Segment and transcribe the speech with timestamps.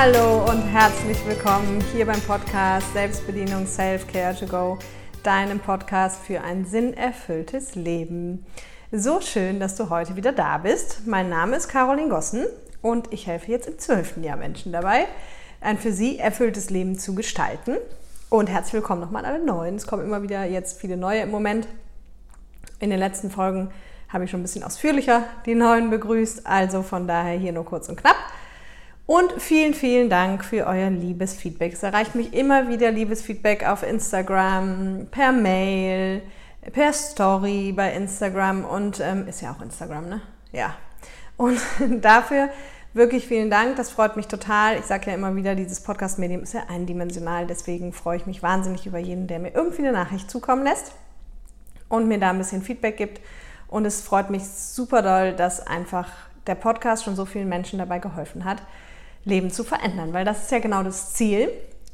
[0.00, 4.78] Hallo und herzlich willkommen hier beim Podcast Selbstbedienung Self-Care to Go,
[5.24, 8.46] deinem Podcast für ein sinnerfülltes Leben.
[8.92, 11.04] So schön, dass du heute wieder da bist.
[11.08, 12.46] Mein Name ist Caroline Gossen
[12.80, 15.06] und ich helfe jetzt im zwölften Jahr Menschen dabei,
[15.60, 17.76] ein für sie erfülltes Leben zu gestalten.
[18.30, 19.74] Und herzlich willkommen nochmal an alle Neuen.
[19.74, 21.66] Es kommen immer wieder jetzt viele neue im Moment.
[22.78, 23.72] In den letzten Folgen
[24.08, 27.88] habe ich schon ein bisschen ausführlicher die Neuen begrüßt, also von daher hier nur kurz
[27.88, 28.14] und knapp.
[29.08, 31.72] Und vielen, vielen Dank für euer liebes Feedback.
[31.72, 36.20] Es erreicht mich immer wieder liebes Feedback auf Instagram, per Mail,
[36.74, 40.20] per Story bei Instagram und ähm, ist ja auch Instagram, ne?
[40.52, 40.74] Ja.
[41.38, 41.58] Und
[42.02, 42.50] dafür
[42.92, 43.76] wirklich vielen Dank.
[43.76, 44.76] Das freut mich total.
[44.78, 47.46] Ich sage ja immer wieder, dieses Podcast-Medium ist ja eindimensional.
[47.46, 50.92] Deswegen freue ich mich wahnsinnig über jeden, der mir irgendwie eine Nachricht zukommen lässt
[51.88, 53.22] und mir da ein bisschen Feedback gibt.
[53.68, 56.10] Und es freut mich super doll, dass einfach
[56.46, 58.58] der Podcast schon so vielen Menschen dabei geholfen hat,
[59.24, 61.50] Leben zu verändern, weil das ist ja genau das Ziel.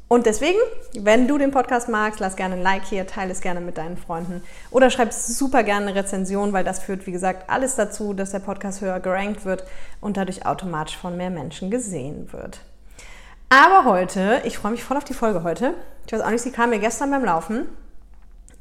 [0.07, 0.59] Und deswegen,
[0.99, 3.97] wenn du den Podcast magst, lass gerne ein Like hier, teile es gerne mit deinen
[3.97, 8.29] Freunden oder schreib super gerne eine Rezension, weil das führt, wie gesagt, alles dazu, dass
[8.29, 9.63] der Podcast höher gerankt wird
[10.01, 12.59] und dadurch automatisch von mehr Menschen gesehen wird.
[13.49, 15.73] Aber heute, ich freue mich voll auf die Folge heute.
[16.05, 17.67] Ich weiß auch nicht, sie kam mir gestern beim Laufen.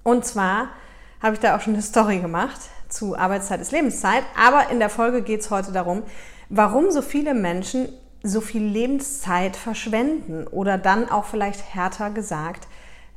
[0.03, 0.69] Und zwar
[1.23, 4.23] habe ich da auch schon eine Story gemacht zu Arbeitszeit ist Lebenszeit.
[4.39, 6.03] Aber in der Folge geht es heute darum,
[6.49, 7.89] warum so viele Menschen
[8.25, 12.67] so viel Lebenszeit verschwenden oder dann auch vielleicht härter gesagt,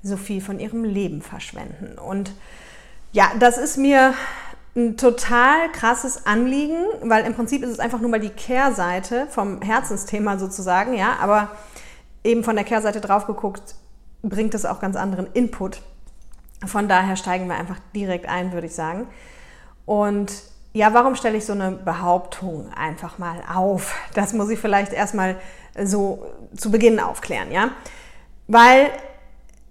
[0.04, 1.98] so viel von ihrem Leben verschwenden.
[1.98, 2.34] Und
[3.14, 4.14] ja, das ist mir
[4.76, 9.62] ein total krasses Anliegen, weil im Prinzip ist es einfach nur mal die Kehrseite vom
[9.62, 11.52] Herzensthema sozusagen, ja, aber
[12.24, 13.76] eben von der Kehrseite drauf geguckt,
[14.22, 15.82] bringt es auch ganz anderen Input.
[16.66, 19.08] Von daher steigen wir einfach direkt ein, würde ich sagen.
[19.86, 20.34] Und
[20.78, 23.96] ja, warum stelle ich so eine Behauptung einfach mal auf?
[24.14, 25.38] Das muss ich vielleicht erstmal
[25.84, 26.26] so
[26.56, 27.72] zu Beginn aufklären, ja?
[28.48, 28.92] Weil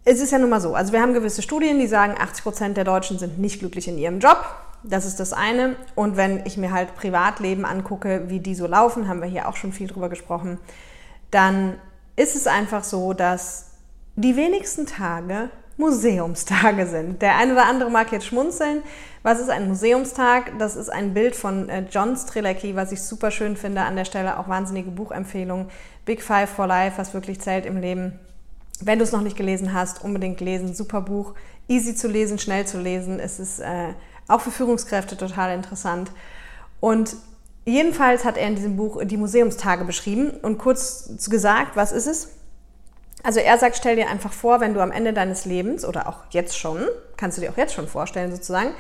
[0.04, 2.76] es ist ja nun mal so, also wir haben gewisse Studien, die sagen, 80 Prozent
[2.76, 4.38] der Deutschen sind nicht glücklich in ihrem Job.
[4.82, 5.76] Das ist das eine.
[5.94, 9.56] Und wenn ich mir halt Privatleben angucke, wie die so laufen, haben wir hier auch
[9.56, 10.58] schon viel drüber gesprochen,
[11.30, 11.78] dann
[12.16, 13.70] ist es einfach so, dass
[14.16, 17.20] die wenigsten Tage Museumstage sind.
[17.20, 18.82] Der eine oder andere mag jetzt schmunzeln.
[19.22, 20.58] Was ist ein Museumstag?
[20.58, 23.82] Das ist ein Bild von äh, John Strelecki, was ich super schön finde.
[23.82, 25.68] An der Stelle auch wahnsinnige Buchempfehlung.
[26.04, 28.18] Big Five for Life, was wirklich zählt im Leben.
[28.80, 30.74] Wenn du es noch nicht gelesen hast, unbedingt lesen.
[30.74, 31.34] Super Buch.
[31.68, 33.18] Easy zu lesen, schnell zu lesen.
[33.18, 33.94] Es ist äh,
[34.28, 36.10] auch für Führungskräfte total interessant.
[36.80, 37.16] Und
[37.64, 42.28] jedenfalls hat er in diesem Buch die Museumstage beschrieben und kurz gesagt, was ist es?
[43.26, 46.18] Also er sagt, stell dir einfach vor, wenn du am Ende deines Lebens oder auch
[46.30, 48.70] jetzt schon, kannst du dir auch jetzt schon vorstellen sozusagen,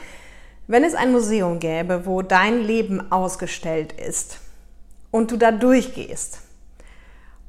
[0.68, 4.38] wenn es ein Museum gäbe, wo dein Leben ausgestellt ist
[5.10, 6.42] und du da durchgehst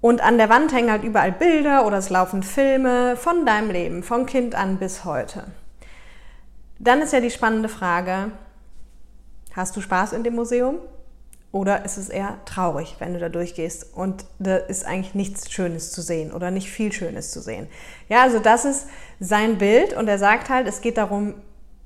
[0.02, 4.02] und an der Wand hängen halt überall Bilder oder es laufen Filme von deinem Leben,
[4.02, 5.44] von Kind an bis heute,
[6.80, 8.32] dann ist ja die spannende Frage,
[9.54, 10.80] hast du Spaß in dem Museum?
[11.52, 15.92] Oder ist es eher traurig, wenn du da durchgehst und da ist eigentlich nichts Schönes
[15.92, 17.68] zu sehen oder nicht viel Schönes zu sehen?
[18.10, 18.88] Ja, also das ist
[19.20, 21.36] sein Bild und er sagt halt, es geht darum,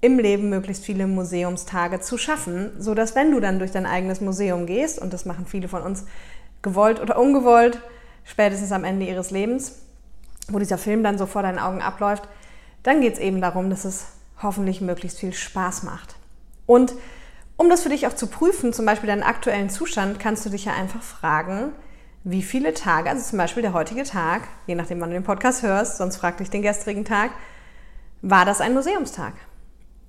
[0.01, 4.19] im Leben möglichst viele Museumstage zu schaffen, so dass wenn du dann durch dein eigenes
[4.19, 6.05] Museum gehst und das machen viele von uns
[6.63, 7.79] gewollt oder ungewollt,
[8.23, 9.75] spätestens am Ende ihres Lebens,
[10.47, 12.27] wo dieser Film dann so vor deinen Augen abläuft,
[12.81, 14.07] dann geht es eben darum, dass es
[14.41, 16.15] hoffentlich möglichst viel Spaß macht.
[16.65, 16.95] Und
[17.61, 20.65] um das für dich auch zu prüfen, zum Beispiel deinen aktuellen Zustand, kannst du dich
[20.65, 21.73] ja einfach fragen,
[22.23, 25.61] wie viele Tage, also zum Beispiel der heutige Tag, je nachdem, wann du den Podcast
[25.61, 27.29] hörst, sonst frag dich den gestrigen Tag,
[28.23, 29.33] war das ein Museumstag?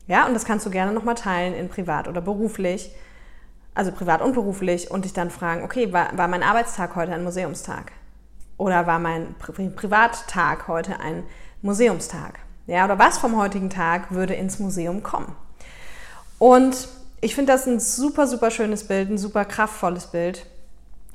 [0.06, 2.90] Ja, und das kannst du gerne nochmal teilen in privat oder beruflich,
[3.74, 7.22] also privat und beruflich, und dich dann fragen, okay, war, war mein Arbeitstag heute ein
[7.22, 7.92] Museumstag?
[8.56, 11.24] Oder war mein Pri Privattag heute ein
[11.60, 12.38] Museumstag?
[12.66, 15.36] Ja, oder was vom heutigen Tag würde ins Museum kommen?
[16.38, 16.88] Und
[17.22, 20.44] ich finde das ein super, super schönes Bild, ein super kraftvolles Bild,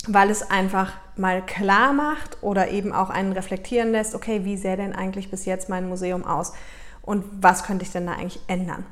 [0.08, 4.78] weil es einfach mal klar macht oder eben auch einen reflektieren lässt, okay, wie sähe
[4.78, 6.54] denn eigentlich bis jetzt mein Museum aus
[7.02, 8.86] und was könnte ich denn da eigentlich ändern?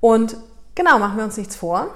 [0.00, 0.36] Und
[0.74, 1.94] genau, machen wir uns nichts vor.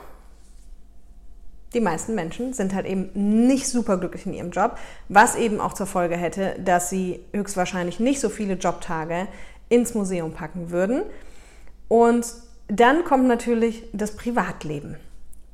[1.74, 3.10] Die meisten Menschen sind halt eben
[3.46, 4.78] nicht super glücklich in ihrem Job,
[5.08, 9.26] was eben auch zur Folge hätte, dass sie höchstwahrscheinlich nicht so viele Jobtage
[9.68, 11.02] ins Museum packen würden.
[11.88, 12.24] Und
[12.69, 14.96] dann kommt natürlich das Privatleben.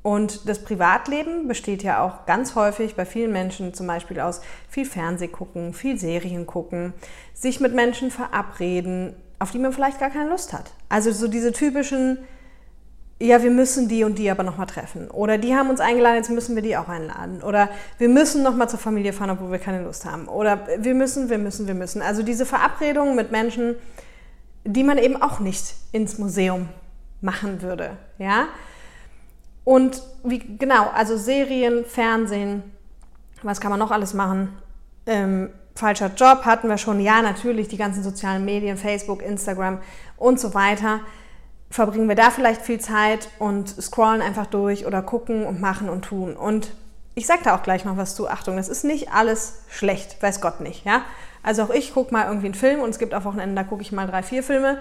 [0.02, 4.86] Und das Privatleben besteht ja auch ganz häufig bei vielen Menschen zum Beispiel aus viel
[4.86, 6.94] Fernseh gucken, viel Serien gucken,
[7.34, 10.72] sich mit Menschen verabreden, auf die man vielleicht gar keine Lust hat.
[10.88, 12.18] Also so diese typischen
[13.22, 15.10] ja, wir müssen die und die aber nochmal treffen.
[15.10, 17.42] Oder die haben uns eingeladen, jetzt müssen wir die auch einladen.
[17.42, 17.68] Oder
[17.98, 20.26] wir müssen nochmal zur Familie fahren, obwohl wir keine Lust haben.
[20.26, 22.00] Oder wir müssen, wir müssen, wir müssen.
[22.00, 23.74] Also diese Verabredungen mit Menschen,
[24.64, 26.70] die man eben auch nicht ins Museum
[27.20, 27.96] machen würde.
[28.18, 28.48] Ja?
[29.64, 32.62] Und wie, genau, also Serien, Fernsehen,
[33.42, 34.56] was kann man noch alles machen?
[35.06, 39.78] Ähm, falscher Job hatten wir schon, ja, natürlich, die ganzen sozialen Medien, Facebook, Instagram
[40.16, 41.00] und so weiter.
[41.70, 46.04] Verbringen wir da vielleicht viel Zeit und scrollen einfach durch oder gucken und machen und
[46.04, 46.36] tun.
[46.36, 46.72] Und
[47.14, 48.28] ich sage da auch gleich noch was zu.
[48.28, 51.02] Achtung, das ist nicht alles schlecht, weiß Gott nicht, ja.
[51.42, 53.82] Also auch ich gucke mal irgendwie einen Film und es gibt auch Wochenenden, da gucke
[53.82, 54.80] ich mal drei, vier Filme.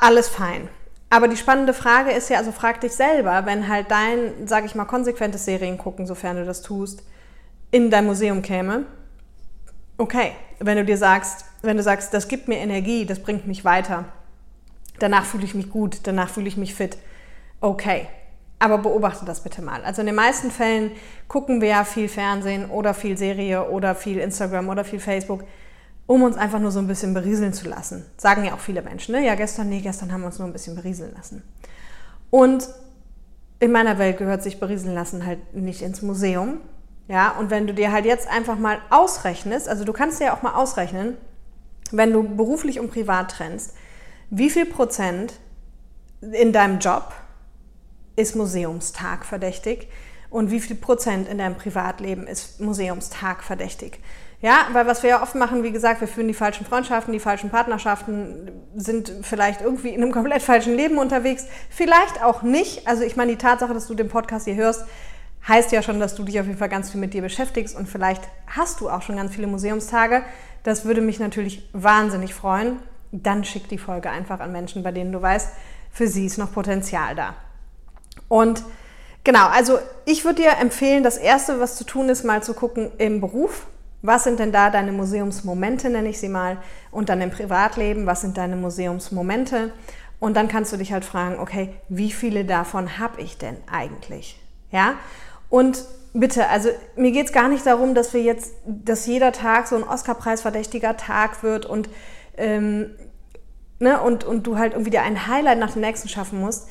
[0.00, 0.68] Alles fein.
[1.10, 4.76] Aber die spannende Frage ist ja, also frag dich selber, wenn halt dein, sage ich
[4.76, 7.02] mal, konsequentes Serien gucken, sofern du das tust,
[7.72, 8.86] in dein Museum käme,
[9.98, 13.64] okay, wenn du dir sagst, wenn du sagst, das gibt mir Energie, das bringt mich
[13.64, 14.04] weiter,
[15.00, 16.96] danach fühle ich mich gut, danach fühle ich mich fit,
[17.60, 18.06] okay.
[18.62, 19.82] Aber beobachte das bitte mal.
[19.84, 20.92] Also in den meisten Fällen
[21.28, 25.44] gucken wir ja viel Fernsehen oder viel Serie oder viel Instagram oder viel Facebook,
[26.10, 28.04] um uns einfach nur so ein bisschen berieseln zu lassen.
[28.16, 29.24] Sagen ja auch viele Menschen, ne?
[29.24, 31.44] Ja, gestern, nee, gestern haben wir uns nur ein bisschen berieseln lassen.
[32.30, 32.68] Und
[33.60, 36.56] in meiner Welt gehört sich berieseln lassen halt nicht ins Museum,
[37.06, 40.36] ja, und wenn du dir halt jetzt einfach mal ausrechnest, also du kannst dir ja
[40.36, 41.16] auch mal ausrechnen,
[41.92, 43.74] wenn du beruflich und privat trennst,
[44.30, 45.34] wie viel Prozent
[46.20, 47.12] in deinem Job
[48.16, 49.86] ist Museumstag verdächtig
[50.28, 54.00] und wie viel Prozent in deinem Privatleben ist Museumstag verdächtig.
[54.42, 57.20] Ja, weil was wir ja oft machen, wie gesagt, wir führen die falschen Freundschaften, die
[57.20, 62.88] falschen Partnerschaften, sind vielleicht irgendwie in einem komplett falschen Leben unterwegs, vielleicht auch nicht.
[62.88, 64.86] Also ich meine, die Tatsache, dass du den Podcast hier hörst,
[65.46, 67.86] heißt ja schon, dass du dich auf jeden Fall ganz viel mit dir beschäftigst und
[67.86, 70.22] vielleicht hast du auch schon ganz viele Museumstage.
[70.62, 72.78] Das würde mich natürlich wahnsinnig freuen.
[73.12, 75.50] Dann schick die Folge einfach an Menschen, bei denen du weißt,
[75.90, 77.34] für sie ist noch Potenzial da.
[78.28, 78.62] Und
[79.24, 82.90] genau, also ich würde dir empfehlen, das Erste, was zu tun ist, mal zu gucken
[82.98, 83.66] im Beruf.
[84.02, 86.58] Was sind denn da deine Museumsmomente, nenne ich sie mal,
[86.90, 89.72] und dann im Privatleben, was sind deine Museumsmomente?
[90.18, 94.40] Und dann kannst du dich halt fragen, okay, wie viele davon habe ich denn eigentlich?
[94.70, 94.94] Ja?
[95.48, 99.66] Und bitte, also mir geht es gar nicht darum, dass wir jetzt, dass jeder Tag
[99.66, 101.88] so ein Oscar-Preis verdächtiger Tag wird und,
[102.36, 102.90] ähm,
[103.78, 106.68] ne, und, und du halt irgendwie dir ein Highlight nach dem nächsten schaffen musst.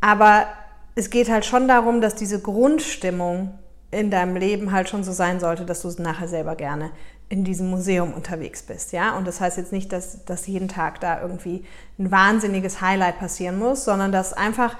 [0.00, 0.46] Aber
[0.94, 3.58] es geht halt schon darum, dass diese Grundstimmung
[3.90, 6.90] in deinem Leben halt schon so sein sollte, dass du nachher selber gerne
[7.28, 9.16] in diesem Museum unterwegs bist, ja.
[9.16, 11.64] Und das heißt jetzt nicht, dass, dass jeden Tag da irgendwie
[11.98, 14.76] ein wahnsinniges Highlight passieren muss, sondern dass einfach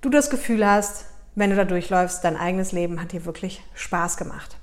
[0.00, 4.16] du das Gefühl hast, wenn du da durchläufst, dein eigenes Leben hat dir wirklich Spaß
[4.16, 4.56] gemacht.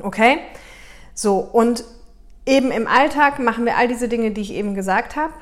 [0.00, 0.38] Okay?
[1.14, 1.84] So, und
[2.46, 5.32] eben im Alltag machen wir all diese Dinge, die ich eben gesagt habe,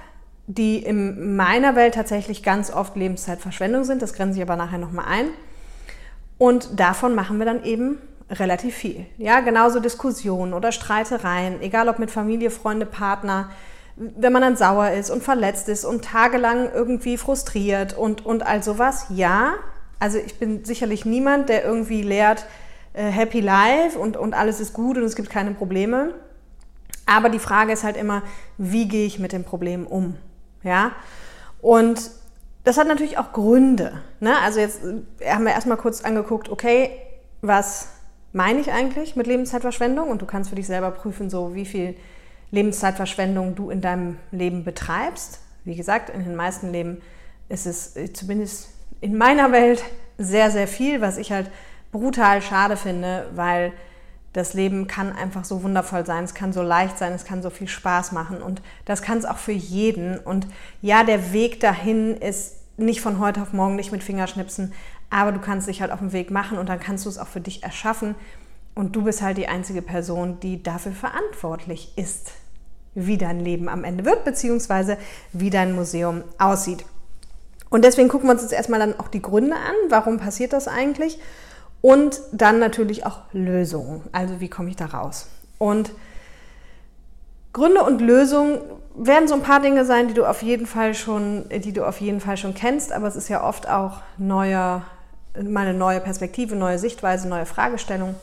[0.47, 4.03] die in meiner Welt tatsächlich ganz oft Lebenszeitverschwendung sind.
[4.03, 5.29] Das grenze ich aber nachher nochmal ein.
[6.41, 7.99] Und davon machen wir dann eben
[8.31, 9.05] relativ viel.
[9.19, 13.51] Ja, genauso Diskussionen oder Streitereien, egal ob mit Familie, Freunde, Partner,
[13.95, 18.63] wenn man dann sauer ist und verletzt ist und tagelang irgendwie frustriert und, und all
[18.63, 19.53] sowas, ja,
[19.99, 22.47] also ich bin sicherlich niemand, der irgendwie lehrt,
[22.95, 26.15] äh, Happy Life und, und alles ist gut und es gibt keine Probleme.
[27.05, 28.23] Aber die Frage ist halt immer,
[28.57, 30.17] wie gehe ich mit dem Problem um?
[30.63, 30.93] Ja?
[31.61, 32.01] Und
[32.65, 34.03] das hat natürlich auch Gründe.
[34.21, 34.37] Ne?
[34.39, 36.91] Also jetzt äh, haben wir erstmal kurz angeguckt, okay,
[37.43, 37.89] was
[38.33, 40.09] meine ich eigentlich mit Lebenszeitverschwendung?
[40.09, 41.97] Und du kannst für dich selber prüfen, so wie viel
[42.51, 45.41] Lebenszeitverschwendung du in deinem Leben betreibst.
[45.65, 47.01] Wie gesagt, in den meisten Leben
[47.49, 48.69] ist es äh, zumindest
[49.01, 49.83] in meiner Welt
[50.19, 51.51] sehr, sehr viel, was ich halt
[51.93, 53.73] brutal schade finde, weil
[54.33, 57.51] das Leben kann einfach so wundervoll sein, es kann so leicht sein, es kann so
[57.51, 60.19] viel Spaß machen und das kann es auch für jeden.
[60.19, 60.47] Und
[60.83, 64.73] ja, der Weg dahin ist nicht von heute auf morgen, nicht mit Fingerschnipsen,
[65.11, 67.27] aber du kannst dich halt auf den Weg machen und dann kannst du es auch
[67.27, 68.15] für dich erschaffen.
[68.77, 72.31] Und du bist halt die einzige Person, die dafür verantwortlich ist,
[72.95, 74.97] wie dein Leben am Ende wird, beziehungsweise
[75.33, 76.85] wie dein Museum aussieht.
[77.69, 80.69] Und deswegen gucken wir uns jetzt erstmal dann auch die Gründe an, warum passiert das
[80.69, 81.19] eigentlich
[81.83, 84.03] und dann natürlich auch Lösungen.
[84.13, 85.29] Also wie komme ich da raus?
[85.59, 85.93] Und
[87.53, 88.61] Gründe und Lösungen
[88.95, 92.01] werden so ein paar Dinge sein, die du auf jeden Fall schon, die du auf
[92.01, 94.83] jeden Fall schon kennst, aber es ist ja oft auch neue,
[95.43, 98.15] mal eine neue Perspektive, neue Sichtweise, neue Fragestellung.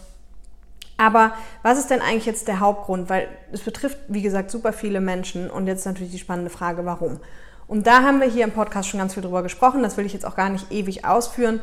[0.97, 3.09] Aber was ist denn eigentlich jetzt der Hauptgrund?
[3.09, 7.19] Weil es betrifft, wie gesagt, super viele Menschen und jetzt natürlich die spannende Frage, warum?
[7.67, 9.83] Und da haben wir hier im Podcast schon ganz viel drüber gesprochen.
[9.83, 11.59] Das will ich jetzt auch gar nicht ewig ausführen.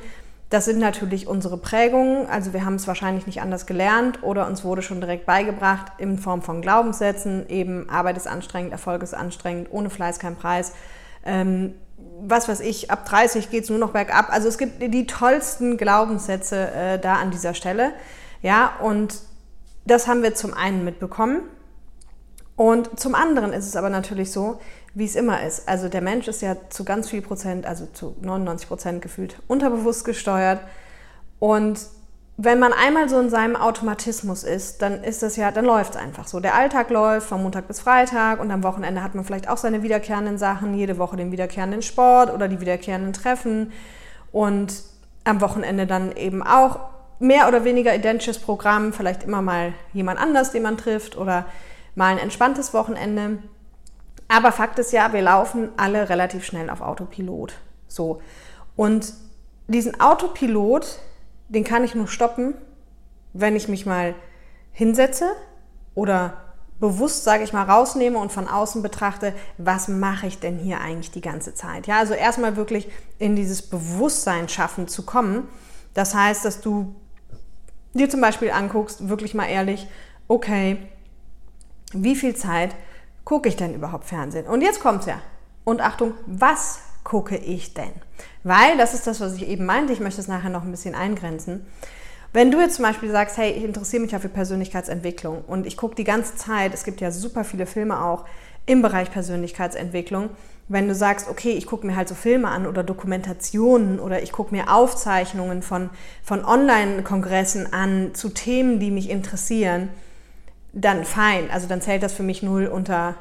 [0.55, 2.29] Das sind natürlich unsere Prägungen.
[2.29, 6.17] Also wir haben es wahrscheinlich nicht anders gelernt oder uns wurde schon direkt beigebracht in
[6.17, 7.49] Form von Glaubenssätzen.
[7.49, 10.71] Eben Arbeit ist anstrengend, Erfolg ist anstrengend, ohne Fleiß kein Preis.
[11.25, 11.75] ähm,
[12.21, 14.31] was weiß ich, ab 30 geht es nur noch bergab.
[14.31, 17.93] Also es gibt die tollsten Glaubenssätze äh, da an dieser Stelle.
[18.41, 19.23] Ja, und
[19.87, 21.41] das haben wir zum einen mitbekommen.
[22.55, 24.61] Und zum anderen ist es aber natürlich so,
[24.95, 25.69] wie es immer ist.
[25.69, 30.05] Also der Mensch ist ja zu ganz viel Prozent, also zu 99 Prozent gefühlt unterbewusst
[30.05, 30.61] gesteuert.
[31.39, 31.81] Und
[32.37, 36.01] wenn man einmal so in seinem Automatismus ist, dann ist das ja, dann läuft es
[36.01, 36.41] einfach so.
[36.41, 39.83] Der Alltag läuft von Montag bis Freitag und am Wochenende hat man vielleicht auch seine
[39.83, 43.73] wiederkehrenden Sachen, jede Woche den wiederkehrenden Sport oder die wiederkehrenden Treffen
[44.33, 44.83] und
[45.25, 46.81] am Wochenende dann eben auch
[47.21, 51.47] mehr oder weniger identisches Programm, vielleicht immer mal jemand anders, den man trifft oder
[51.95, 53.39] mal ein entspanntes Wochenende.
[54.29, 57.55] Aber Fakt ist ja, wir laufen alle relativ schnell auf Autopilot.
[57.89, 58.21] So.
[58.77, 59.13] Und
[59.69, 60.99] diesen Autopilot,
[61.49, 62.55] den kann ich nur stoppen,
[63.33, 64.15] wenn ich mich mal
[64.73, 65.31] hinsetze
[65.95, 66.45] oder
[66.81, 71.11] bewusst, sage ich mal, rausnehme und von außen betrachte, was mache ich denn hier eigentlich
[71.11, 71.87] die ganze Zeit?
[71.87, 72.89] Ja, also erstmal wirklich
[73.19, 75.49] in dieses Bewusstsein schaffen zu kommen.
[75.95, 76.95] Das heißt, dass du
[77.95, 79.87] dir zum Beispiel anguckst, wirklich mal ehrlich,
[80.27, 80.79] okay,
[81.93, 82.75] wie viel Zeit
[83.25, 84.47] gucke ich denn überhaupt Fernsehen?
[84.47, 85.21] Und jetzt kommt's ja.
[85.65, 87.93] Und Achtung, was gucke ich denn?
[88.43, 90.95] Weil, das ist das, was ich eben meinte, ich möchte es nachher noch ein bisschen
[90.95, 91.67] eingrenzen.
[92.33, 95.77] Wenn du jetzt zum Beispiel sagst, hey, ich interessiere mich ja für Persönlichkeitsentwicklung und ich
[95.77, 98.25] gucke die ganze Zeit, es gibt ja super viele Filme auch
[98.67, 100.31] im Bereich Persönlichkeitsentwicklung,
[100.67, 104.33] wenn du sagst, okay, ich gucke mir halt so Filme an oder Dokumentationen oder ich
[104.33, 105.91] gucke mir Aufzeichnungen von,
[106.23, 109.91] von Online-Kongressen an zu Themen, die mich interessieren,
[110.75, 111.51] dann fein.
[111.51, 113.15] Also dann zählt das für mich null unter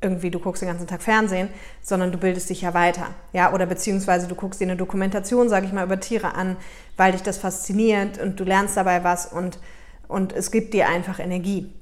[0.00, 1.48] irgendwie du guckst den ganzen Tag Fernsehen,
[1.82, 3.08] sondern du bildest dich ja weiter.
[3.32, 6.56] Ja, oder beziehungsweise du guckst dir eine Dokumentation, sage ich mal, über Tiere an,
[6.96, 9.58] weil dich das fasziniert und du lernst dabei was und,
[10.06, 11.72] und es gibt dir einfach Energie.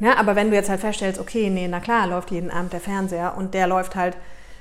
[0.00, 2.80] Ja, aber wenn du jetzt halt feststellst, okay, nee, na klar, läuft jeden Abend der
[2.80, 4.16] Fernseher und der läuft halt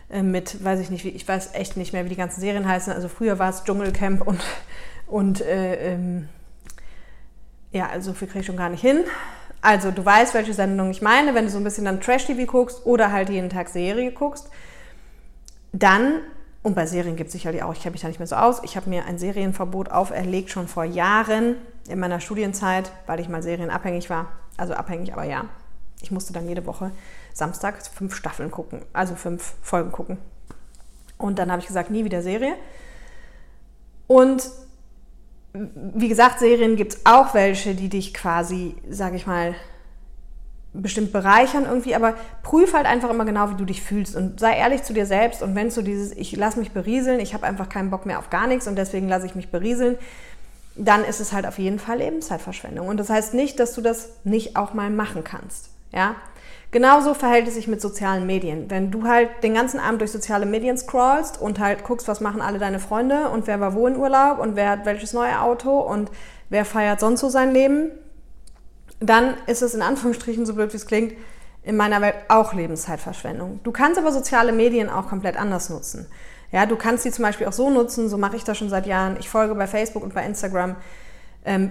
[0.10, 2.94] äh, mit, weiß ich nicht, ich weiß echt nicht mehr, wie die ganzen Serien heißen.
[2.94, 4.42] Also früher war es Dschungelcamp und,
[5.08, 6.30] und äh, ähm,
[7.72, 9.04] ja, also so viel kriege ich schon gar nicht hin.
[9.66, 12.86] Also du weißt, welche Sendung ich meine, wenn du so ein bisschen dann Trash-TV guckst
[12.86, 14.48] oder halt jeden Tag Serie guckst,
[15.72, 16.20] dann,
[16.62, 18.62] und bei Serien gibt es sicherlich auch, ich kenne mich da nicht mehr so aus,
[18.64, 21.56] ich habe mir ein Serienverbot auferlegt, schon vor Jahren
[21.88, 24.28] in meiner Studienzeit, weil ich mal serienabhängig war.
[24.56, 25.46] Also abhängig, aber ja.
[26.00, 26.92] Ich musste dann jede Woche
[27.34, 30.20] Samstag fünf Staffeln gucken, also fünf Folgen gucken.
[31.18, 32.54] Und dann habe ich gesagt, nie wieder Serie.
[34.06, 34.48] Und
[35.94, 39.56] wie gesagt, Serien gibt es auch welche, die dich quasi, sage ich mal,
[40.74, 44.58] bestimmt bereichern irgendwie, aber prüf halt einfach immer genau, wie du dich fühlst und sei
[44.58, 47.70] ehrlich zu dir selbst und wenn so dieses, ich lasse mich berieseln, ich habe einfach
[47.70, 49.98] keinen Bock mehr auf gar nichts und deswegen lasse ich mich berieseln,
[50.76, 52.88] dann ist es halt auf jeden Fall Lebenszeitverschwendung.
[52.88, 55.70] Und das heißt nicht, dass du das nicht auch mal machen kannst.
[55.94, 56.16] Ja?
[56.76, 58.70] Genauso verhält es sich mit sozialen Medien.
[58.70, 62.42] Wenn du halt den ganzen Abend durch soziale Medien scrollst und halt guckst, was machen
[62.42, 65.80] alle deine Freunde und wer war wo in Urlaub und wer hat welches neue Auto
[65.80, 66.12] und
[66.50, 67.92] wer feiert sonst so sein Leben,
[69.00, 71.14] dann ist es in Anführungsstrichen, so blöd wie es klingt,
[71.64, 73.62] in meiner Welt auch Lebenszeitverschwendung.
[73.64, 76.08] Du kannst aber soziale Medien auch komplett anders nutzen.
[76.52, 78.86] Ja, du kannst sie zum Beispiel auch so nutzen, so mache ich das schon seit
[78.86, 79.16] Jahren.
[79.18, 80.76] Ich folge bei Facebook und bei Instagram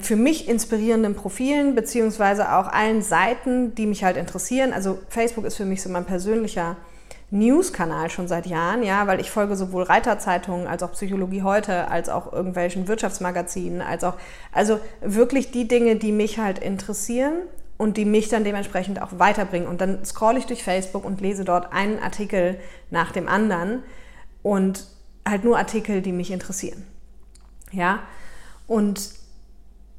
[0.01, 4.73] für mich inspirierenden Profilen, beziehungsweise auch allen Seiten, die mich halt interessieren.
[4.73, 6.77] Also Facebook ist für mich so mein persönlicher
[7.31, 12.09] News-Kanal schon seit Jahren, ja, weil ich folge sowohl Reiterzeitungen als auch Psychologie heute, als
[12.09, 14.15] auch irgendwelchen Wirtschaftsmagazinen, als auch,
[14.53, 17.33] also wirklich die Dinge, die mich halt interessieren
[17.77, 19.67] und die mich dann dementsprechend auch weiterbringen.
[19.67, 23.83] Und dann scrolle ich durch Facebook und lese dort einen Artikel nach dem anderen
[24.45, 24.87] und
[25.29, 26.87] halt nur Artikel, die mich interessieren.
[27.73, 28.01] Ja,
[28.69, 29.24] und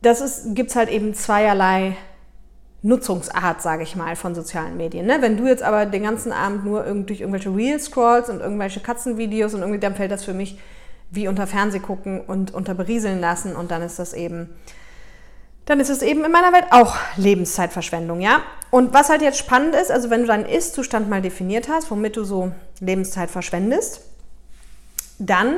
[0.05, 1.97] das gibt es halt eben zweierlei
[2.85, 5.07] Nutzungsart, sage ich mal, von sozialen Medien.
[5.07, 5.17] Ne?
[5.19, 9.55] Wenn du jetzt aber den ganzen Abend nur durch irgendwelche Reels scrollst und irgendwelche Katzenvideos
[9.55, 10.59] und irgendwie dann fällt das für mich
[11.09, 14.49] wie unter Fernseh gucken und unter berieseln lassen und dann ist das eben,
[15.65, 18.41] dann ist es eben in meiner Welt auch Lebenszeitverschwendung, ja.
[18.69, 22.17] Und was halt jetzt spannend ist, also wenn du deinen Ist-Zustand mal definiert hast, womit
[22.17, 24.01] du so Lebenszeit verschwendest,
[25.17, 25.57] dann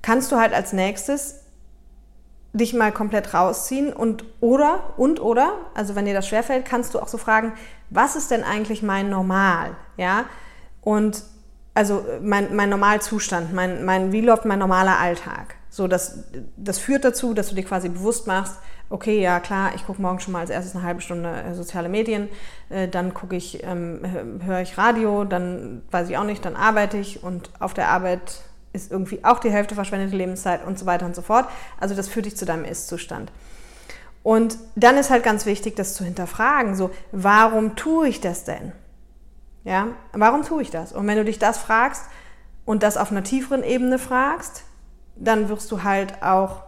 [0.00, 1.41] kannst du halt als nächstes
[2.52, 7.00] dich mal komplett rausziehen und oder und oder, also wenn dir das schwerfällt, kannst du
[7.00, 7.52] auch so fragen,
[7.90, 10.24] was ist denn eigentlich mein Normal, ja?
[10.82, 11.22] Und
[11.74, 15.54] also mein, mein Normalzustand, mein, mein, wie läuft mein normaler Alltag?
[15.70, 16.24] So, das,
[16.58, 18.58] das führt dazu, dass du dir quasi bewusst machst,
[18.90, 21.88] okay, ja klar, ich gucke morgen schon mal als erstes eine halbe Stunde äh, soziale
[21.88, 22.28] Medien,
[22.68, 24.02] äh, dann gucke ich, ähm,
[24.44, 28.42] höre ich Radio, dann weiß ich auch nicht, dann arbeite ich und auf der Arbeit
[28.72, 31.46] ist irgendwie auch die Hälfte verschwendete Lebenszeit und so weiter und so fort.
[31.78, 33.32] Also das führt dich zu deinem Ist-Zustand.
[34.22, 36.76] Und dann ist halt ganz wichtig, das zu hinterfragen.
[36.76, 38.72] So, warum tue ich das denn?
[39.64, 40.92] Ja, warum tue ich das?
[40.92, 42.04] Und wenn du dich das fragst,
[42.64, 44.64] und das auf einer tieferen Ebene fragst,
[45.16, 46.62] dann wirst du halt auch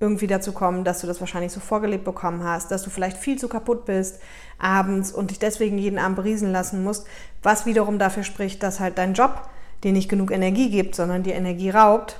[0.00, 3.38] irgendwie dazu kommen, dass du das wahrscheinlich so vorgelebt bekommen hast, dass du vielleicht viel
[3.38, 4.20] zu kaputt bist
[4.58, 7.06] abends und dich deswegen jeden Abend beriesen lassen musst,
[7.42, 9.48] was wiederum dafür spricht, dass halt dein Job
[9.84, 12.16] dir nicht genug Energie gibt, sondern dir Energie raubt,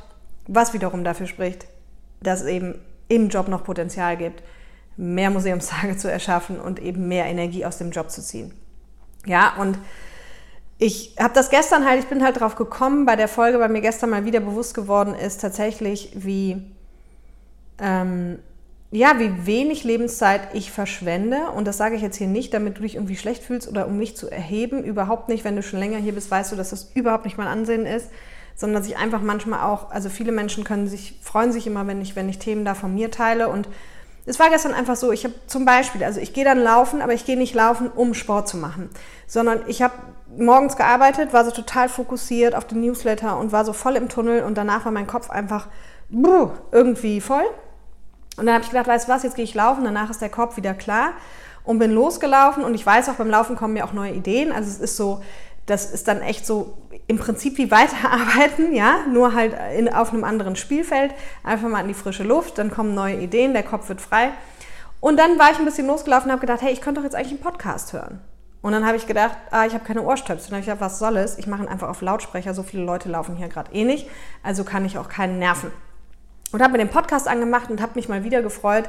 [0.46, 1.66] was wiederum dafür spricht,
[2.22, 4.42] dass es eben im Job noch Potenzial gibt,
[4.96, 8.52] mehr Museumstage zu erschaffen und eben mehr Energie aus dem Job zu ziehen.
[9.26, 9.78] Ja, und
[10.78, 13.82] ich habe das gestern halt, ich bin halt drauf gekommen bei der Folge, weil mir
[13.82, 16.62] gestern mal wieder bewusst geworden ist, tatsächlich, wie,
[17.78, 18.38] ähm,
[18.92, 21.50] ja, wie wenig Lebenszeit ich verschwende.
[21.54, 23.96] Und das sage ich jetzt hier nicht, damit du dich irgendwie schlecht fühlst oder um
[23.96, 24.82] mich zu erheben.
[24.82, 25.44] Überhaupt nicht.
[25.44, 28.10] Wenn du schon länger hier bist, weißt du, dass das überhaupt nicht mein Ansehen ist,
[28.56, 32.00] sondern dass ich einfach manchmal auch, also viele Menschen können sich, freuen sich immer, wenn
[32.00, 33.68] ich, wenn ich Themen da von mir teile und
[34.26, 37.14] es war gestern einfach so, ich habe zum Beispiel, also ich gehe dann laufen, aber
[37.14, 38.90] ich gehe nicht laufen, um Sport zu machen,
[39.26, 39.94] sondern ich habe
[40.36, 44.42] morgens gearbeitet, war so total fokussiert auf den Newsletter und war so voll im Tunnel
[44.42, 45.68] und danach war mein Kopf einfach
[46.70, 47.44] irgendwie voll.
[48.36, 50.28] Und dann habe ich gedacht, weißt du was, jetzt gehe ich laufen, danach ist der
[50.28, 51.12] Kopf wieder klar
[51.64, 54.52] und bin losgelaufen und ich weiß auch, beim Laufen kommen mir auch neue Ideen.
[54.52, 55.22] Also es ist so,
[55.66, 60.24] das ist dann echt so im Prinzip wie weiterarbeiten, ja, nur halt in, auf einem
[60.24, 61.12] anderen Spielfeld,
[61.44, 64.30] einfach mal in die frische Luft, dann kommen neue Ideen, der Kopf wird frei.
[65.00, 67.14] Und dann war ich ein bisschen losgelaufen und habe gedacht, hey, ich könnte doch jetzt
[67.14, 68.20] eigentlich einen Podcast hören.
[68.62, 70.50] Und dann habe ich gedacht, ah, ich habe keine Ohrstöpsel.
[70.50, 71.38] Dann habe ich gedacht, was soll es?
[71.38, 72.52] Ich mache ihn einfach auf Lautsprecher.
[72.52, 74.08] So viele Leute laufen hier gerade eh nicht.
[74.42, 75.70] Also kann ich auch keinen nerven.
[76.52, 78.84] Und habe mir den Podcast angemacht und habe mich mal wieder gefreut.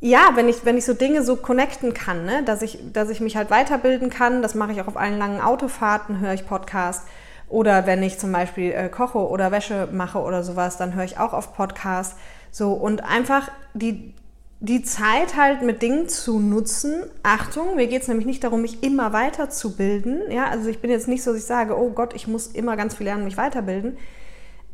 [0.00, 2.42] Ja, wenn ich, wenn ich so Dinge so connecten kann, ne?
[2.44, 4.40] dass, ich, dass ich mich halt weiterbilden kann.
[4.40, 7.06] Das mache ich auch auf allen langen Autofahrten, höre ich Podcast.
[7.48, 11.18] Oder wenn ich zum Beispiel äh, koche oder Wäsche mache oder sowas, dann höre ich
[11.18, 12.16] auch auf Podcast.
[12.52, 14.14] So, und einfach die,
[14.60, 17.02] die Zeit halt mit Dingen zu nutzen.
[17.24, 20.30] Achtung, mir geht es nämlich nicht darum, mich immer weiterzubilden.
[20.30, 22.76] Ja, also ich bin jetzt nicht so, dass ich sage, oh Gott, ich muss immer
[22.76, 23.98] ganz viel lernen, mich weiterbilden.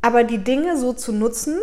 [0.03, 1.59] Aber die Dinge so zu nutzen,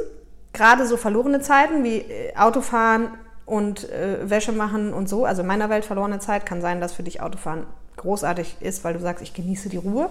[0.54, 3.10] gerade so verlorene Zeiten wie äh, Autofahren
[3.46, 6.94] und äh, Wäsche machen und so, also in meiner Welt verlorene Zeit, kann sein, dass
[6.94, 7.66] für dich Autofahren
[7.98, 10.10] großartig ist, weil du sagst, ich genieße die Ruhe.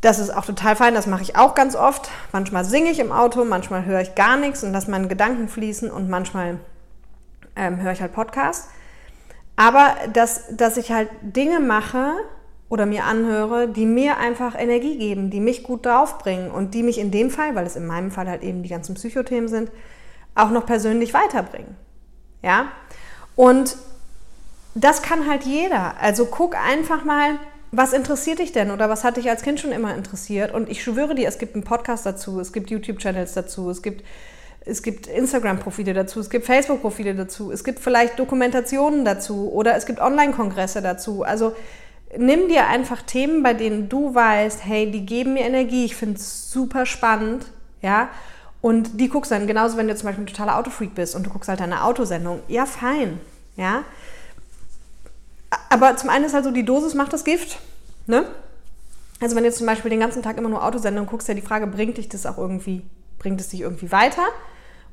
[0.00, 2.10] Das ist auch total fein, das mache ich auch ganz oft.
[2.32, 5.90] Manchmal singe ich im Auto, manchmal höre ich gar nichts und lasse meine Gedanken fließen
[5.90, 6.58] und manchmal
[7.56, 8.68] ähm, höre ich halt Podcasts.
[9.56, 12.12] Aber dass, dass ich halt Dinge mache
[12.68, 16.98] oder mir anhöre, die mir einfach Energie geben, die mich gut draufbringen und die mich
[16.98, 19.70] in dem Fall, weil es in meinem Fall halt eben die ganzen Psychothemen sind,
[20.34, 21.76] auch noch persönlich weiterbringen.
[22.42, 22.68] Ja?
[23.36, 23.76] Und
[24.74, 26.00] das kann halt jeder.
[26.00, 27.38] Also guck einfach mal,
[27.70, 30.52] was interessiert dich denn oder was hat dich als Kind schon immer interessiert?
[30.52, 34.04] Und ich schwöre dir, es gibt einen Podcast dazu, es gibt YouTube-Channels dazu, es gibt
[34.66, 39.84] es gibt Instagram-Profile dazu, es gibt Facebook-Profile dazu, es gibt vielleicht Dokumentationen dazu oder es
[39.84, 41.22] gibt Online-Kongresse dazu.
[41.22, 41.54] Also
[42.18, 46.16] nimm dir einfach Themen, bei denen du weißt, hey, die geben mir Energie, ich finde
[46.16, 47.46] es super spannend,
[47.82, 48.08] ja,
[48.60, 51.30] und die guckst dann, genauso wenn du zum Beispiel ein totaler Autofreak bist und du
[51.30, 53.20] guckst halt eine Autosendung, ja, fein,
[53.56, 53.84] ja.
[55.68, 57.58] Aber zum einen ist halt so, die Dosis macht das Gift,
[58.06, 58.26] ne?
[59.20, 61.40] Also wenn du jetzt zum Beispiel den ganzen Tag immer nur Autosendungen guckst, ja die
[61.40, 62.82] Frage, bringt dich das auch irgendwie,
[63.18, 64.22] bringt es dich irgendwie weiter?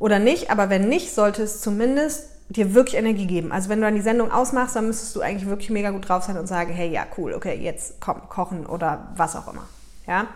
[0.02, 0.50] oder nicht.
[0.50, 3.52] Aber wenn nicht, sollte es zumindest dir wirklich Energie geben.
[3.52, 6.24] Also wenn du dann die Sendung ausmachst, dann müsstest du eigentlich wirklich mega gut drauf
[6.24, 9.66] sein und sagen, hey, ja, cool, okay, jetzt komm, kochen oder was auch immer.
[10.08, 10.28] Ja.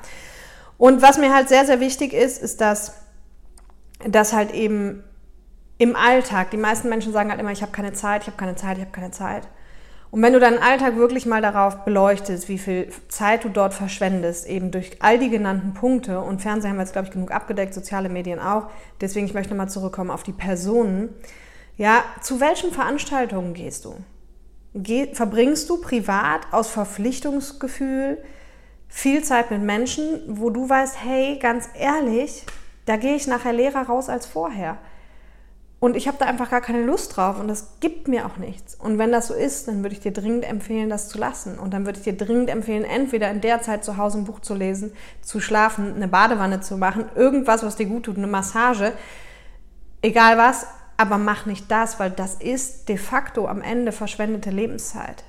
[0.77, 2.93] Und was mir halt sehr, sehr wichtig ist, ist, dass,
[4.05, 5.03] dass halt eben
[5.77, 8.55] im Alltag, die meisten Menschen sagen halt immer, ich habe keine Zeit, ich habe keine
[8.55, 9.47] Zeit, ich habe keine Zeit.
[10.11, 14.47] Und wenn du deinen Alltag wirklich mal darauf beleuchtest, wie viel Zeit du dort verschwendest,
[14.47, 17.73] eben durch all die genannten Punkte, und Fernsehen haben wir jetzt, glaube ich, genug abgedeckt,
[17.73, 18.67] soziale Medien auch,
[19.01, 21.09] deswegen ich möchte nochmal zurückkommen auf die Personen.
[21.77, 23.95] Ja, zu welchen Veranstaltungen gehst du?
[24.73, 28.17] Geh, verbringst du privat aus Verpflichtungsgefühl
[28.87, 32.45] viel Zeit mit Menschen, wo du weißt, hey, ganz ehrlich,
[32.85, 34.77] da gehe ich nachher leerer raus als vorher.
[35.79, 38.75] Und ich habe da einfach gar keine Lust drauf und das gibt mir auch nichts.
[38.75, 41.59] Und wenn das so ist, dann würde ich dir dringend empfehlen, das zu lassen.
[41.59, 44.39] Und dann würde ich dir dringend empfehlen, entweder in der Zeit zu Hause ein Buch
[44.39, 48.93] zu lesen, zu schlafen, eine Badewanne zu machen, irgendwas, was dir gut tut, eine Massage,
[50.01, 50.65] egal was,
[50.97, 55.23] aber mach nicht das, weil das ist de facto am Ende verschwendete Lebenszeit.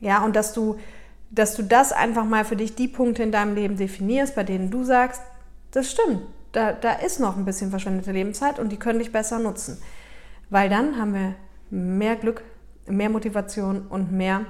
[0.00, 0.76] Ja, und dass du,
[1.30, 4.70] dass du das einfach mal für dich die Punkte in deinem Leben definierst, bei denen
[4.70, 5.22] du sagst,
[5.72, 9.38] das stimmt, da, da ist noch ein bisschen verschwendete Lebenszeit und die können dich besser
[9.38, 9.78] nutzen.
[10.48, 11.34] Weil dann haben wir
[11.70, 12.44] mehr Glück,
[12.86, 14.42] mehr Motivation und mehr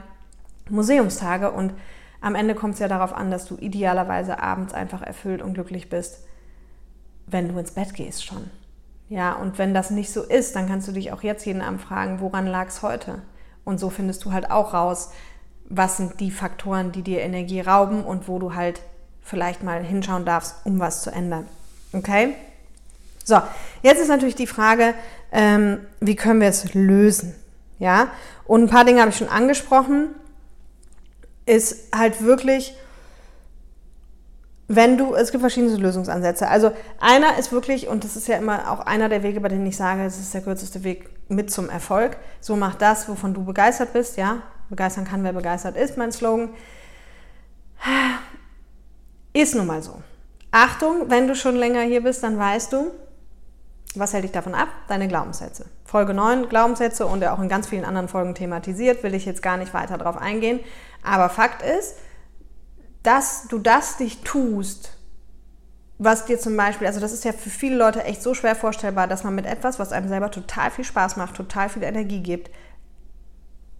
[0.69, 1.73] Museumstage und
[2.21, 5.89] am Ende kommt es ja darauf an, dass du idealerweise abends einfach erfüllt und glücklich
[5.89, 6.27] bist,
[7.27, 8.51] wenn du ins Bett gehst schon.
[9.09, 11.81] Ja, und wenn das nicht so ist, dann kannst du dich auch jetzt jeden Abend
[11.81, 13.23] fragen, woran lag es heute?
[13.65, 15.11] Und so findest du halt auch raus,
[15.69, 18.81] was sind die Faktoren, die dir Energie rauben und wo du halt
[19.23, 21.47] vielleicht mal hinschauen darfst, um was zu ändern.
[21.93, 22.35] Okay?
[23.25, 23.41] So,
[23.83, 24.95] jetzt ist natürlich die Frage,
[25.33, 27.35] ähm, wie können wir es lösen?
[27.79, 28.09] Ja,
[28.45, 30.11] und ein paar Dinge habe ich schon angesprochen.
[31.45, 32.75] Ist halt wirklich,
[34.69, 36.49] wenn du, es gibt verschiedene Lösungsansätze.
[36.49, 39.67] Also einer ist wirklich, und das ist ja immer auch einer der Wege, bei denen
[39.67, 42.17] ich sage, es ist der kürzeste Weg mit zum Erfolg.
[42.41, 44.43] So mach das, wovon du begeistert bist, ja.
[44.69, 46.51] Begeistern kann, wer begeistert ist, mein Slogan.
[49.33, 50.03] Ist nun mal so.
[50.51, 52.91] Achtung, wenn du schon länger hier bist, dann weißt du,
[53.95, 54.69] was hält dich davon ab?
[54.89, 55.67] Deine Glaubenssätze.
[55.85, 59.57] Folge 9, Glaubenssätze und auch in ganz vielen anderen Folgen thematisiert, will ich jetzt gar
[59.57, 60.61] nicht weiter darauf eingehen.
[61.03, 61.95] Aber Fakt ist,
[63.07, 64.91] dass du das dich tust,
[65.99, 69.07] was dir zum Beispiel, also das ist ja für viele Leute echt so schwer vorstellbar,
[69.07, 72.51] dass man mit etwas, was einem selber total viel Spaß macht, total viel Energie gibt,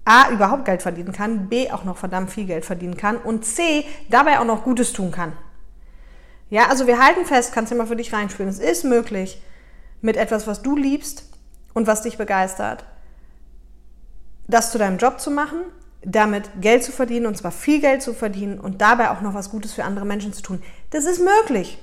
[0.05, 3.85] A, überhaupt Geld verdienen kann, B, auch noch verdammt viel Geld verdienen kann und C,
[4.09, 5.33] dabei auch noch Gutes tun kann.
[6.49, 9.43] Ja, also wir halten fest, kannst du mal für dich reinspüren, es ist möglich,
[10.01, 11.25] mit etwas, was du liebst
[11.75, 12.85] und was dich begeistert,
[14.47, 15.63] das zu deinem Job zu machen,
[16.07, 19.51] damit Geld zu verdienen und zwar viel Geld zu verdienen und dabei auch noch was
[19.51, 20.63] Gutes für andere Menschen zu tun.
[20.91, 21.79] Das ist möglich.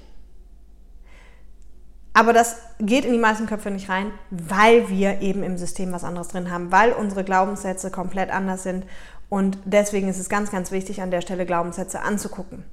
[2.13, 6.03] Aber das geht in die meisten Köpfe nicht rein, weil wir eben im System was
[6.03, 8.86] anderes drin haben, weil unsere Glaubenssätze komplett anders sind.
[9.29, 12.63] Und deswegen ist es ganz, ganz wichtig, an der Stelle Glaubenssätze anzugucken.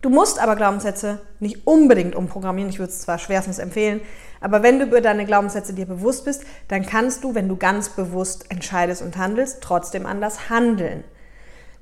[0.00, 2.70] Du musst aber Glaubenssätze nicht unbedingt umprogrammieren.
[2.70, 4.00] Ich würde es zwar schwerstens empfehlen,
[4.40, 7.90] aber wenn du über deine Glaubenssätze dir bewusst bist, dann kannst du, wenn du ganz
[7.90, 11.04] bewusst entscheidest und handelst, trotzdem anders handeln.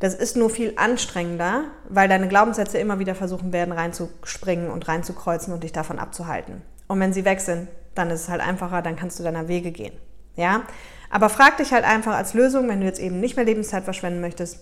[0.01, 5.53] Das ist nur viel anstrengender, weil deine Glaubenssätze immer wieder versuchen werden, reinzuspringen und reinzukreuzen
[5.53, 6.63] und dich davon abzuhalten.
[6.89, 9.73] Und wenn sie weg sind, dann ist es halt einfacher, dann kannst du deiner Wege
[9.73, 9.93] gehen.
[10.37, 10.63] Ja?
[11.11, 14.21] Aber frag dich halt einfach als Lösung, wenn du jetzt eben nicht mehr Lebenszeit verschwenden
[14.21, 14.61] möchtest,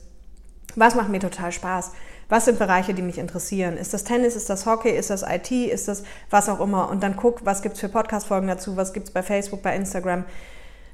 [0.74, 1.92] was macht mir total Spaß?
[2.28, 3.76] Was sind Bereiche, die mich interessieren?
[3.76, 6.90] Ist das Tennis, ist das Hockey, ist das IT, ist das was auch immer?
[6.90, 9.76] Und dann guck, was gibt es für Podcast-Folgen dazu, was gibt es bei Facebook, bei
[9.76, 10.24] Instagram.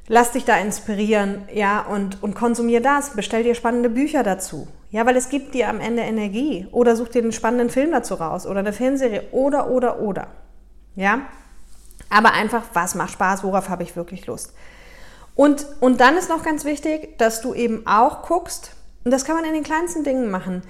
[0.08, 3.10] Lass dich da inspirieren, ja, und, und konsumier das.
[3.10, 4.68] Bestell dir spannende Bücher dazu.
[4.90, 6.68] Ja, weil es gibt dir am Ende Energie.
[6.70, 10.26] Oder such dir einen spannenden Film dazu raus oder eine Filmserie oder, oder, oder.
[10.96, 11.22] Ja?
[12.10, 14.52] Aber einfach, was macht Spaß, worauf habe ich wirklich Lust?
[15.34, 19.36] Und, und dann ist noch ganz wichtig, dass du eben auch guckst, und das kann
[19.36, 20.62] man in den kleinsten Dingen machen.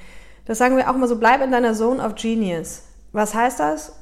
[0.45, 2.83] Das sagen wir auch mal so, bleib in deiner Zone of Genius.
[3.13, 3.93] Was heißt das?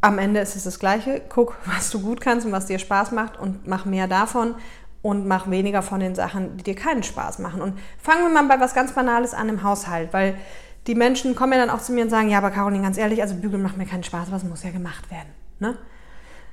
[0.00, 1.20] Am Ende ist es das Gleiche.
[1.28, 4.54] Guck, was du gut kannst und was dir Spaß macht und mach mehr davon
[5.02, 7.62] und mach weniger von den Sachen, die dir keinen Spaß machen.
[7.62, 10.36] Und fangen wir mal bei was ganz Banales an im Haushalt, weil
[10.86, 13.22] die Menschen kommen ja dann auch zu mir und sagen, ja, aber Caroline, ganz ehrlich,
[13.22, 15.28] also Bügeln macht mir keinen Spaß, es muss ja gemacht werden.
[15.58, 15.76] Ne?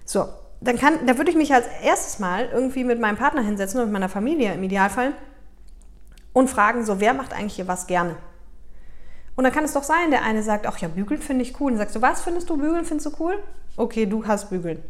[0.06, 0.28] So,
[0.62, 3.88] dann kann, da würde ich mich als erstes mal irgendwie mit meinem Partner hinsetzen und
[3.88, 5.14] mit meiner Familie im Idealfall
[6.34, 8.16] und fragen so, wer macht eigentlich hier was gerne?
[9.38, 11.72] Und dann kann es doch sein, der eine sagt, ach ja, bügeln finde ich cool.
[11.72, 13.38] Und dann sagst du, was findest du bügeln, findest du cool?
[13.78, 14.82] Okay, du hast bügeln.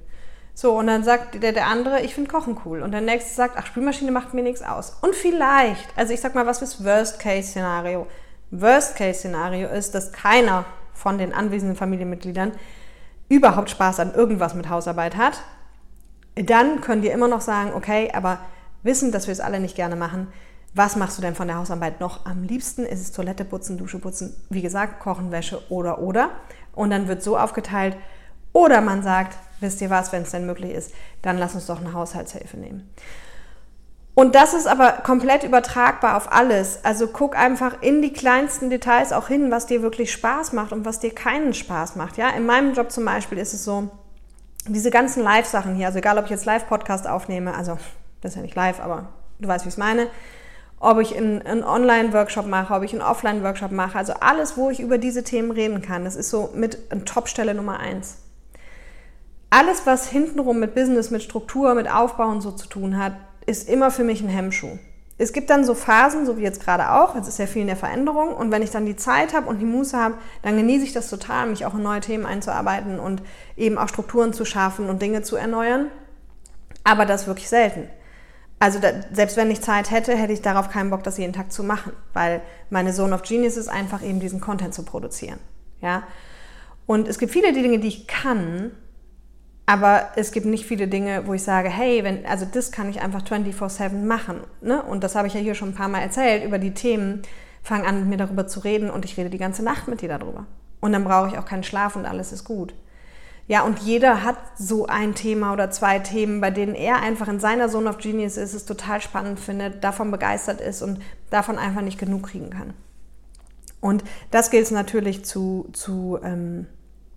[0.53, 2.81] So, und dann sagt der, der andere, ich finde Kochen cool.
[2.81, 4.95] Und der nächste sagt, ach, Spülmaschine macht mir nichts aus.
[5.01, 8.07] Und vielleicht, also ich sag mal, was ist Worst-Case-Szenario?
[8.51, 12.53] Worst-Case-Szenario ist, dass keiner von den anwesenden Familienmitgliedern
[13.27, 15.41] überhaupt Spaß an irgendwas mit Hausarbeit hat.
[16.35, 18.39] Dann können wir immer noch sagen, okay, aber
[18.81, 20.29] wissen, dass wir es alle nicht gerne machen,
[20.73, 22.85] was machst du denn von der Hausarbeit noch am liebsten?
[22.85, 26.31] Ist es Toilette putzen, Dusche putzen, wie gesagt, Kochen, Wäsche oder oder.
[26.73, 27.97] Und dann wird so aufgeteilt.
[28.53, 31.79] Oder man sagt, wisst ihr was, wenn es denn möglich ist, dann lass uns doch
[31.79, 32.89] eine Haushaltshilfe nehmen.
[34.13, 36.83] Und das ist aber komplett übertragbar auf alles.
[36.83, 40.85] Also guck einfach in die kleinsten Details auch hin, was dir wirklich Spaß macht und
[40.85, 42.17] was dir keinen Spaß macht.
[42.17, 43.89] Ja, in meinem Job zum Beispiel ist es so,
[44.67, 47.77] diese ganzen Live-Sachen hier, also egal ob ich jetzt Live-Podcast aufnehme, also
[48.21, 50.07] das ist ja nicht live, aber du weißt, wie ich es meine,
[50.79, 54.97] ob ich einen Online-Workshop mache, ob ich einen Offline-Workshop mache, also alles, wo ich über
[54.97, 58.17] diese Themen reden kann, das ist so mit Topstelle Nummer eins.
[59.49, 63.13] Alles, was hintenrum mit Business, mit Struktur, mit Aufbau und so zu tun hat,
[63.45, 64.77] ist immer für mich ein Hemmschuh.
[65.19, 67.67] Es gibt dann so Phasen, so wie jetzt gerade auch, jetzt ist ja viel in
[67.67, 70.83] der Veränderung und wenn ich dann die Zeit habe und die Muße habe, dann genieße
[70.83, 73.23] ich das total, mich auch in neue Themen einzuarbeiten und
[73.55, 75.87] eben auch Strukturen zu schaffen und Dinge zu erneuern.
[76.83, 77.87] Aber das wirklich selten.
[78.59, 81.51] Also da, selbst wenn ich Zeit hätte, hätte ich darauf keinen Bock, das jeden Tag
[81.51, 85.39] zu machen, weil meine Zone of Genius ist einfach eben diesen Content zu produzieren.
[85.81, 86.03] Ja?
[86.87, 88.71] Und es gibt viele Dinge, die ich kann,
[89.67, 93.01] aber es gibt nicht viele Dinge, wo ich sage, hey, wenn, also das kann ich
[93.01, 94.39] einfach 24-7 machen.
[94.61, 94.81] Ne?
[94.81, 97.21] Und das habe ich ja hier schon ein paar Mal erzählt über die Themen.
[97.61, 100.07] Fang an, mit mir darüber zu reden und ich rede die ganze Nacht mit dir
[100.07, 100.45] darüber.
[100.79, 102.73] Und dann brauche ich auch keinen Schlaf und alles ist gut.
[103.47, 107.39] Ja, und jeder hat so ein Thema oder zwei Themen, bei denen er einfach in
[107.39, 111.81] seiner Zone of Genius ist, es total spannend findet, davon begeistert ist und davon einfach
[111.81, 112.73] nicht genug kriegen kann.
[113.79, 116.67] Und das gilt es natürlich zu, zu ähm,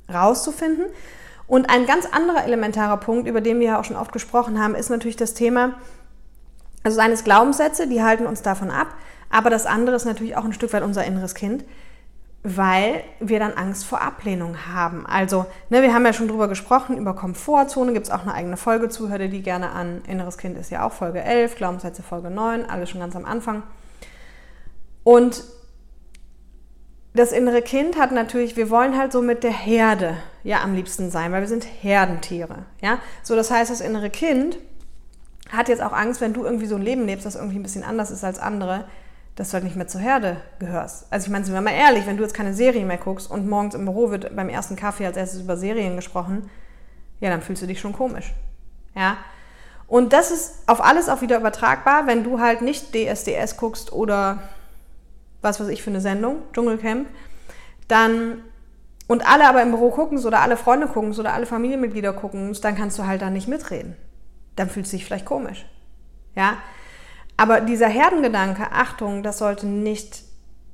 [0.09, 0.87] rauszufinden.
[1.49, 4.77] Und ein ganz anderer elementarer Punkt, über den wir ja auch schon oft gesprochen haben,
[4.77, 5.75] ist natürlich das Thema,
[6.85, 8.95] also seines Glaubenssätze, die halten uns davon ab,
[9.31, 11.65] aber das andere ist natürlich auch ein Stück weit unser inneres Kind,
[12.43, 15.07] weil wir dann Angst vor Ablehnung haben.
[15.07, 18.57] Also, ne, wir haben ja schon drüber gesprochen, über Komfortzone gibt es auch eine eigene
[18.57, 20.03] Folge zu, hör dir die gerne an.
[20.09, 23.63] Inneres Kind ist ja auch Folge 11, Glaubenssätze Folge 9, alles schon ganz am Anfang.
[25.05, 25.45] Und
[27.13, 31.11] das innere Kind hat natürlich, wir wollen halt so mit der Herde ja am liebsten
[31.11, 32.65] sein, weil wir sind Herdentiere.
[32.81, 33.01] Ja?
[33.23, 34.59] So, das heißt, das innere Kind
[35.51, 37.83] hat jetzt auch Angst, wenn du irgendwie so ein Leben lebst, das irgendwie ein bisschen
[37.83, 38.85] anders ist als andere,
[39.41, 41.07] dass du halt nicht mehr zur Herde gehörst.
[41.09, 43.49] Also ich meine, sind wir mal ehrlich, wenn du jetzt keine Serie mehr guckst und
[43.49, 46.51] morgens im Büro wird beim ersten Kaffee als erstes über Serien gesprochen,
[47.21, 48.35] ja, dann fühlst du dich schon komisch.
[48.95, 49.17] Ja?
[49.87, 54.43] Und das ist auf alles auch wieder übertragbar, wenn du halt nicht DSDS guckst oder
[55.41, 57.09] was weiß ich für eine Sendung, Dschungelcamp,
[57.89, 58.43] dann
[59.07, 62.77] und alle aber im Büro gucken oder alle Freunde gucken oder alle Familienmitglieder gucken, dann
[62.77, 63.97] kannst du halt da nicht mitreden.
[64.57, 65.65] Dann fühlst du dich vielleicht komisch.
[66.37, 66.59] Ja?
[67.41, 70.25] Aber dieser Herdengedanke, Achtung, das sollte nicht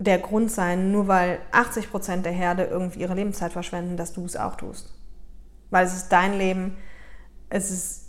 [0.00, 4.24] der Grund sein, nur weil 80 Prozent der Herde irgendwie ihre Lebenszeit verschwenden, dass du
[4.24, 4.92] es auch tust.
[5.70, 6.76] Weil es ist dein Leben,
[7.50, 8.06] es ist,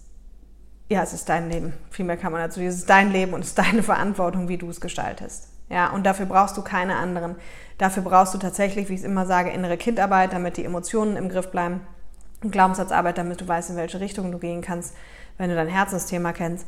[0.89, 1.73] ja, es ist dein Leben.
[1.91, 2.59] Viel mehr kann man dazu.
[2.61, 5.49] Es ist dein Leben und es ist deine Verantwortung, wie du es gestaltest.
[5.69, 7.35] Ja, und dafür brauchst du keine anderen.
[7.77, 11.29] Dafür brauchst du tatsächlich, wie ich es immer sage, innere Kindarbeit, damit die Emotionen im
[11.29, 11.81] Griff bleiben.
[12.41, 14.95] Und Glaubenssatzarbeit, damit du weißt, in welche Richtung du gehen kannst,
[15.37, 16.65] wenn du dein Herzensthema kennst.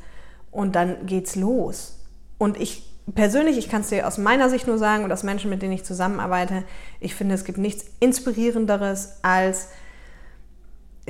[0.51, 1.99] Und dann geht's los.
[2.37, 2.83] Und ich
[3.15, 5.73] persönlich, ich kann es dir aus meiner Sicht nur sagen und aus Menschen, mit denen
[5.73, 6.63] ich zusammenarbeite,
[6.99, 9.69] ich finde, es gibt nichts Inspirierenderes als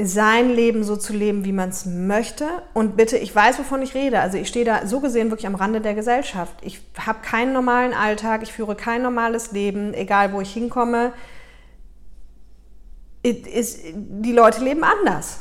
[0.01, 2.47] sein Leben so zu leben, wie man es möchte.
[2.73, 4.21] Und bitte, ich weiß, wovon ich rede.
[4.21, 6.55] Also ich stehe da so gesehen wirklich am Rande der Gesellschaft.
[6.61, 11.11] Ich habe keinen normalen Alltag, ich führe kein normales Leben, egal wo ich hinkomme.
[13.23, 15.39] Ist, die Leute leben anders.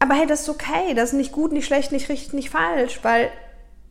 [0.00, 0.94] Aber hey, das ist okay.
[0.94, 3.30] Das ist nicht gut, nicht schlecht, nicht richtig, nicht falsch, weil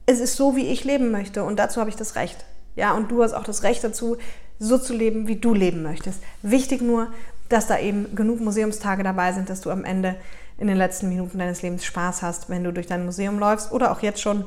[0.06, 1.44] es ist so, wie ich leben möchte.
[1.44, 2.46] Und dazu habe ich das Recht.
[2.76, 4.18] Ja, und du hast auch das Recht dazu,
[4.58, 6.22] so zu leben, wie du leben möchtest.
[6.42, 7.08] Wichtig nur,
[7.48, 10.16] dass da eben genug Museumstage dabei sind, dass du am Ende
[10.58, 13.92] in den letzten Minuten deines Lebens Spaß hast, wenn du durch dein Museum läufst oder
[13.92, 14.46] auch jetzt schon,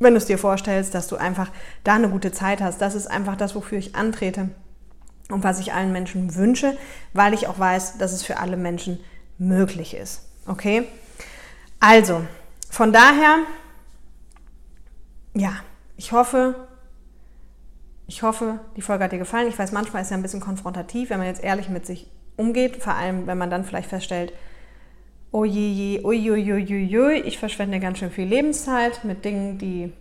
[0.00, 1.50] wenn du es dir vorstellst, dass du einfach
[1.84, 2.80] da eine gute Zeit hast.
[2.80, 4.50] Das ist einfach das, wofür ich antrete
[5.30, 6.76] und was ich allen Menschen wünsche,
[7.12, 9.00] weil ich auch weiß, dass es für alle Menschen
[9.38, 10.25] möglich ist.
[10.46, 10.84] Okay?
[11.80, 12.22] Also,
[12.70, 13.38] von daher,
[15.34, 15.52] ja,
[15.96, 16.54] ich hoffe,
[18.06, 19.48] ich hoffe, die Folge hat dir gefallen.
[19.48, 22.10] Ich weiß, manchmal ist es ja ein bisschen konfrontativ, wenn man jetzt ehrlich mit sich
[22.36, 24.32] umgeht, vor allem wenn man dann vielleicht feststellt,
[25.32, 29.92] oh je, je, ich verschwende ganz schön viel Lebenszeit mit Dingen, die,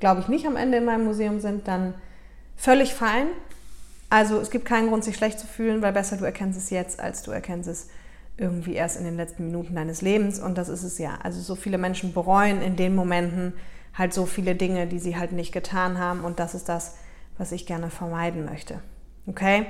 [0.00, 1.94] glaube ich, nicht am Ende in meinem Museum sind, dann
[2.56, 3.26] völlig fein.
[4.10, 7.00] Also es gibt keinen Grund, sich schlecht zu fühlen, weil besser du erkennst es jetzt,
[7.00, 7.88] als du erkennst es
[8.36, 10.40] irgendwie erst in den letzten Minuten deines Lebens.
[10.40, 11.18] Und das ist es ja.
[11.22, 13.54] Also so viele Menschen bereuen in den Momenten
[13.96, 16.24] halt so viele Dinge, die sie halt nicht getan haben.
[16.24, 16.96] Und das ist das,
[17.38, 18.80] was ich gerne vermeiden möchte.
[19.26, 19.66] Okay?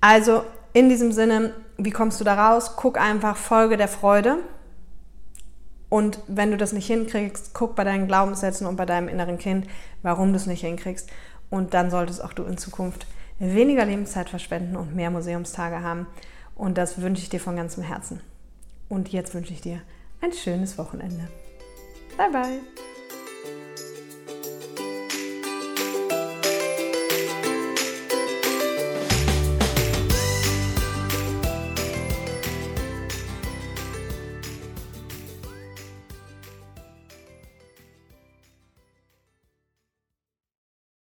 [0.00, 2.76] Also in diesem Sinne, wie kommst du da raus?
[2.76, 4.38] Guck einfach, folge der Freude.
[5.88, 9.66] Und wenn du das nicht hinkriegst, guck bei deinen Glaubenssätzen und bei deinem inneren Kind,
[10.02, 11.10] warum du es nicht hinkriegst.
[11.50, 13.06] Und dann solltest auch du in Zukunft
[13.40, 16.06] weniger Lebenszeit verschwenden und mehr Museumstage haben.
[16.60, 18.20] Und das wünsche ich dir von ganzem Herzen.
[18.90, 19.80] Und jetzt wünsche ich dir
[20.20, 21.26] ein schönes Wochenende.
[22.18, 22.60] Bye bye.